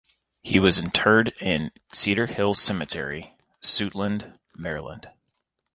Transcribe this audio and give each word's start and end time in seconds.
He 0.41 0.59
was 0.59 0.79
interred 0.79 1.27
in 1.41 1.69
Cedar 1.93 2.25
Hill 2.25 2.55
Cemetery, 2.55 3.35
Suitland, 3.61 4.35
Maryland. 4.55 5.11